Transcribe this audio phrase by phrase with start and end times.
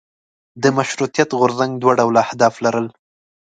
[0.61, 2.87] د مشروطیت غورځنګ دوه ډوله اهداف لرل.